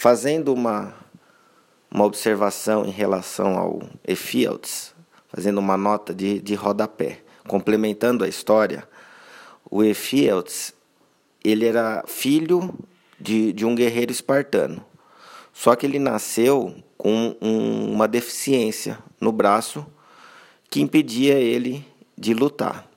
fazendo 0.00 0.54
uma, 0.54 0.94
uma 1.90 2.06
observação 2.06 2.86
em 2.86 2.90
relação 2.90 3.58
ao 3.58 3.82
Ephialtes, 4.08 4.94
fazendo 5.28 5.58
uma 5.58 5.76
nota 5.76 6.14
de, 6.14 6.40
de 6.40 6.54
rodapé, 6.54 7.20
complementando 7.46 8.24
a 8.24 8.28
história, 8.28 8.88
o 9.70 9.84
Ephialtes 9.84 10.72
ele 11.44 11.66
era 11.66 12.02
filho 12.06 12.72
de, 13.20 13.52
de 13.52 13.66
um 13.66 13.74
guerreiro 13.74 14.10
espartano. 14.10 14.82
Só 15.52 15.76
que 15.76 15.84
ele 15.84 15.98
nasceu 15.98 16.74
com 16.96 17.36
um, 17.38 17.92
uma 17.92 18.08
deficiência 18.08 18.98
no 19.20 19.30
braço 19.30 19.86
que 20.70 20.80
impedia 20.80 21.34
ele 21.34 21.86
de 22.16 22.32
lutar. 22.32 22.88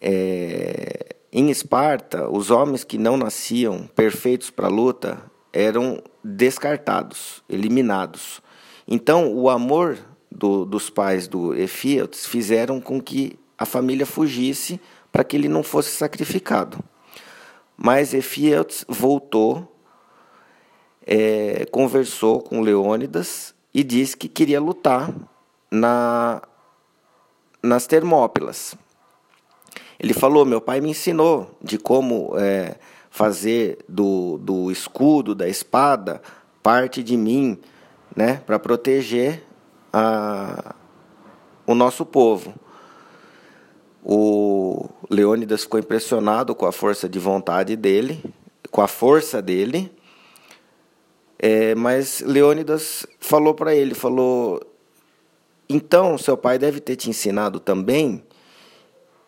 É, 0.00 1.01
em 1.32 1.48
Esparta, 1.48 2.28
os 2.28 2.50
homens 2.50 2.84
que 2.84 2.98
não 2.98 3.16
nasciam 3.16 3.86
perfeitos 3.96 4.50
para 4.50 4.66
a 4.66 4.70
luta 4.70 5.18
eram 5.50 6.02
descartados, 6.22 7.42
eliminados. 7.48 8.42
Então, 8.86 9.32
o 9.32 9.48
amor 9.48 9.98
do, 10.30 10.66
dos 10.66 10.90
pais 10.90 11.26
do 11.26 11.54
Efíotes 11.54 12.26
fizeram 12.26 12.82
com 12.82 13.00
que 13.00 13.38
a 13.56 13.64
família 13.64 14.04
fugisse 14.04 14.78
para 15.10 15.24
que 15.24 15.34
ele 15.34 15.48
não 15.48 15.62
fosse 15.62 15.92
sacrificado. 15.92 16.78
Mas 17.78 18.12
Efíotes 18.12 18.84
voltou, 18.86 19.74
é, 21.06 21.64
conversou 21.72 22.42
com 22.42 22.60
Leônidas 22.60 23.54
e 23.72 23.82
disse 23.82 24.18
que 24.18 24.28
queria 24.28 24.60
lutar 24.60 25.10
na, 25.70 26.42
nas 27.62 27.86
Termópilas. 27.86 28.76
Ele 30.02 30.12
falou: 30.12 30.44
Meu 30.44 30.60
pai 30.60 30.80
me 30.80 30.90
ensinou 30.90 31.56
de 31.62 31.78
como 31.78 32.32
é, 32.36 32.74
fazer 33.08 33.78
do, 33.88 34.36
do 34.38 34.70
escudo, 34.70 35.34
da 35.34 35.48
espada, 35.48 36.20
parte 36.60 37.02
de 37.02 37.16
mim, 37.16 37.56
né, 38.14 38.42
para 38.44 38.58
proteger 38.58 39.44
a, 39.92 40.74
o 41.64 41.74
nosso 41.74 42.04
povo. 42.04 42.52
O 44.04 44.88
Leônidas 45.08 45.62
ficou 45.62 45.78
impressionado 45.78 46.52
com 46.56 46.66
a 46.66 46.72
força 46.72 47.08
de 47.08 47.20
vontade 47.20 47.76
dele, 47.76 48.20
com 48.72 48.82
a 48.82 48.88
força 48.88 49.40
dele. 49.40 49.92
É, 51.38 51.76
mas 51.76 52.20
Leônidas 52.20 53.06
falou 53.20 53.54
para 53.54 53.72
ele, 53.72 53.94
falou: 53.94 54.60
então, 55.68 56.18
seu 56.18 56.36
pai 56.36 56.58
deve 56.58 56.80
ter 56.80 56.96
te 56.96 57.08
ensinado 57.08 57.60
também 57.60 58.24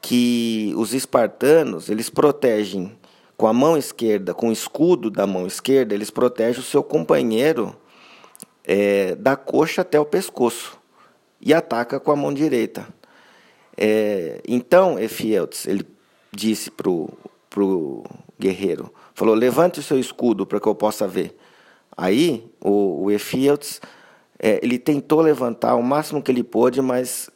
que 0.04 0.74
os 0.76 0.92
espartanos, 0.92 1.88
eles 1.88 2.10
protegem 2.10 2.94
com 3.38 3.46
a 3.46 3.54
mão 3.54 3.74
esquerda, 3.74 4.34
com 4.34 4.50
o 4.50 4.52
escudo 4.52 5.10
da 5.10 5.26
mão 5.26 5.46
esquerda, 5.46 5.94
eles 5.94 6.10
protegem 6.10 6.60
o 6.60 6.64
seu 6.64 6.82
companheiro 6.82 7.74
é, 8.62 9.14
da 9.14 9.34
coxa 9.34 9.80
até 9.80 9.98
o 9.98 10.04
pescoço 10.04 10.78
e 11.40 11.54
ataca 11.54 11.98
com 11.98 12.12
a 12.12 12.16
mão 12.16 12.34
direita. 12.34 12.86
É, 13.78 14.42
então, 14.46 14.98
Efieltes, 14.98 15.66
ele 15.66 15.86
disse 16.30 16.70
para 16.70 16.90
o 16.90 18.04
guerreiro, 18.38 18.92
falou, 19.14 19.34
levante 19.34 19.80
o 19.80 19.82
seu 19.82 19.98
escudo 19.98 20.44
para 20.44 20.60
que 20.60 20.66
eu 20.66 20.74
possa 20.74 21.08
ver. 21.08 21.34
Aí, 21.96 22.46
o, 22.60 23.04
o 23.04 23.10
Efieltes 23.10 23.80
é, 24.38 24.60
ele 24.62 24.78
tentou 24.78 25.22
levantar 25.22 25.76
o 25.76 25.82
máximo 25.82 26.22
que 26.22 26.30
ele 26.30 26.44
pôde, 26.44 26.82
mas 26.82 27.30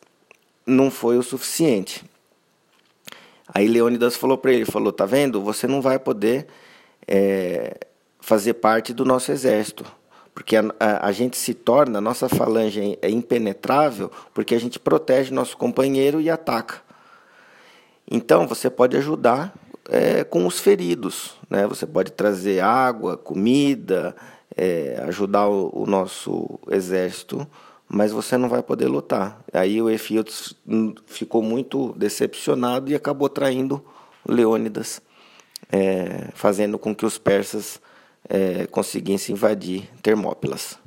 não 0.66 0.91
foi 0.91 1.16
o 1.16 1.22
suficiente. 1.22 2.05
Aí 3.52 3.66
Leônidas 3.66 4.16
falou 4.16 4.36
para 4.36 4.52
ele, 4.52 4.64
falou, 4.64 4.92
tá 4.92 5.06
vendo? 5.06 5.42
Você 5.42 5.66
não 5.66 5.80
vai 5.80 5.98
poder 5.98 6.46
é, 7.06 7.78
fazer 8.20 8.54
parte 8.54 8.92
do 8.92 9.04
nosso 9.04 9.32
exército, 9.32 9.84
porque 10.34 10.56
a, 10.56 10.64
a, 10.78 11.08
a, 11.08 11.12
gente 11.12 11.36
se 11.36 11.54
torna, 11.54 11.98
a 11.98 12.00
nossa 12.00 12.28
falange 12.28 12.98
é 13.00 13.10
impenetrável, 13.10 14.10
porque 14.34 14.54
a 14.54 14.60
gente 14.60 14.78
protege 14.78 15.32
nosso 15.32 15.56
companheiro 15.56 16.20
e 16.20 16.28
ataca. 16.28 16.82
Então 18.10 18.47
você 18.47 18.69
pode 18.69 18.97
ajudar 18.97 19.54
é, 19.88 20.22
com 20.22 20.47
os 20.47 20.60
feridos, 20.60 21.36
né? 21.48 21.66
Você 21.66 21.86
pode 21.86 22.12
trazer 22.12 22.60
água, 22.60 23.16
comida, 23.16 24.15
é, 24.56 25.03
ajudar 25.06 25.48
o, 25.48 25.70
o, 25.72 25.86
nosso 25.86 26.59
exército, 26.70 27.47
mas 27.88 28.12
você 28.12 28.37
não 28.37 28.49
vai 28.49 28.62
poder 28.62 28.87
lutar. 28.87 29.43
Aí 29.53 29.81
o 29.81 29.88
Efiotos 29.88 30.54
ficou 31.06 31.43
muito 31.43 31.94
decepcionado 31.97 32.91
e 32.91 32.94
acabou 32.94 33.28
traindo 33.28 33.82
Leônidas, 34.26 35.00
é, 35.72 36.28
fazendo 36.34 36.78
com 36.78 36.94
que 36.94 37.06
os 37.06 37.16
persas 37.16 37.81
é, 38.28 38.66
conseguissem 38.66 39.34
invadir 39.34 39.88
Termópilas. 40.03 40.78